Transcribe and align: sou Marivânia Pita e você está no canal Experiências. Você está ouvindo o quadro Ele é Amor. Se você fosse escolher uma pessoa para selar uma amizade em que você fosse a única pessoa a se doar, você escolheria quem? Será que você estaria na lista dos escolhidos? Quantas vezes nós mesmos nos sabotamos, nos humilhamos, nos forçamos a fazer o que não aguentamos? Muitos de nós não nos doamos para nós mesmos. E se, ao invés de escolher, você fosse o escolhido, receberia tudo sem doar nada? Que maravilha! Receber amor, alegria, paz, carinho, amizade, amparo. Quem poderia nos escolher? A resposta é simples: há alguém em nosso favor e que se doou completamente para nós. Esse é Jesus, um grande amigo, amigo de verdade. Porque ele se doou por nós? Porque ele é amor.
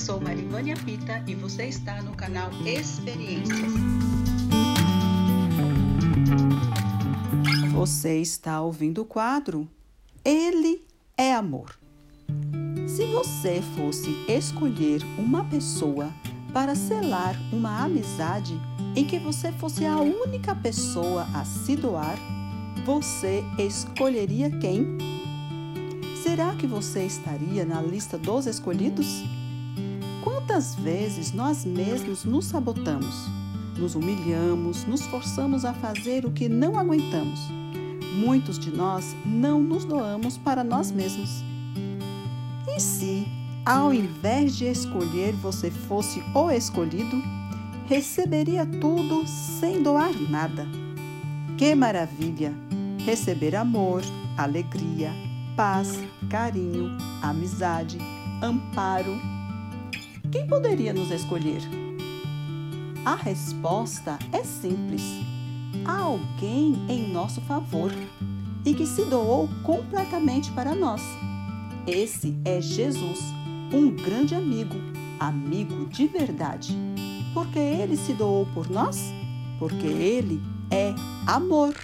sou 0.00 0.18
Marivânia 0.18 0.74
Pita 0.76 1.22
e 1.26 1.34
você 1.34 1.66
está 1.66 2.00
no 2.00 2.12
canal 2.12 2.50
Experiências. 2.64 3.70
Você 7.70 8.18
está 8.18 8.62
ouvindo 8.62 9.02
o 9.02 9.04
quadro 9.04 9.68
Ele 10.24 10.82
é 11.18 11.34
Amor. 11.34 11.78
Se 12.88 13.04
você 13.12 13.60
fosse 13.76 14.10
escolher 14.26 15.02
uma 15.18 15.44
pessoa 15.44 16.10
para 16.50 16.74
selar 16.74 17.36
uma 17.52 17.84
amizade 17.84 18.58
em 18.96 19.04
que 19.04 19.18
você 19.18 19.52
fosse 19.52 19.84
a 19.84 19.98
única 19.98 20.54
pessoa 20.54 21.26
a 21.34 21.44
se 21.44 21.76
doar, 21.76 22.16
você 22.86 23.44
escolheria 23.58 24.50
quem? 24.50 24.96
Será 26.22 26.54
que 26.56 26.66
você 26.66 27.04
estaria 27.04 27.66
na 27.66 27.82
lista 27.82 28.16
dos 28.16 28.46
escolhidos? 28.46 29.39
Quantas 30.50 30.74
vezes 30.74 31.32
nós 31.32 31.64
mesmos 31.64 32.24
nos 32.24 32.46
sabotamos, 32.46 33.28
nos 33.78 33.94
humilhamos, 33.94 34.84
nos 34.84 35.02
forçamos 35.06 35.64
a 35.64 35.72
fazer 35.72 36.26
o 36.26 36.32
que 36.32 36.48
não 36.48 36.76
aguentamos? 36.76 37.38
Muitos 38.16 38.58
de 38.58 38.68
nós 38.68 39.14
não 39.24 39.62
nos 39.62 39.84
doamos 39.84 40.36
para 40.36 40.64
nós 40.64 40.90
mesmos. 40.90 41.44
E 42.66 42.80
se, 42.80 43.28
ao 43.64 43.94
invés 43.94 44.56
de 44.56 44.64
escolher, 44.64 45.34
você 45.34 45.70
fosse 45.70 46.20
o 46.34 46.50
escolhido, 46.50 47.22
receberia 47.86 48.66
tudo 48.66 49.24
sem 49.28 49.84
doar 49.84 50.12
nada? 50.28 50.66
Que 51.56 51.76
maravilha! 51.76 52.52
Receber 53.06 53.54
amor, 53.54 54.02
alegria, 54.36 55.12
paz, 55.56 55.96
carinho, 56.28 56.98
amizade, 57.22 57.98
amparo. 58.42 59.16
Quem 60.30 60.46
poderia 60.46 60.92
nos 60.92 61.10
escolher? 61.10 61.60
A 63.04 63.16
resposta 63.16 64.16
é 64.32 64.44
simples: 64.44 65.02
há 65.84 66.02
alguém 66.02 66.74
em 66.88 67.12
nosso 67.12 67.40
favor 67.40 67.90
e 68.64 68.72
que 68.72 68.86
se 68.86 69.04
doou 69.06 69.48
completamente 69.64 70.52
para 70.52 70.74
nós. 70.74 71.02
Esse 71.84 72.36
é 72.44 72.60
Jesus, 72.60 73.18
um 73.72 73.90
grande 73.90 74.36
amigo, 74.36 74.76
amigo 75.18 75.86
de 75.86 76.06
verdade. 76.06 76.76
Porque 77.34 77.58
ele 77.58 77.96
se 77.96 78.12
doou 78.12 78.46
por 78.54 78.70
nós? 78.70 79.12
Porque 79.58 79.86
ele 79.86 80.40
é 80.70 80.94
amor. 81.26 81.74